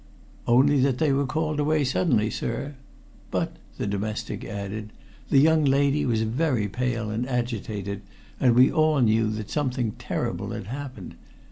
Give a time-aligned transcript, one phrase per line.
[0.47, 2.73] "Only that they were called away suddenly, sir.
[3.29, 4.89] But," the domestic added,
[5.29, 8.01] "the young lady was very pale and agitated,
[8.39, 11.17] and we all knew that something terrible had happened.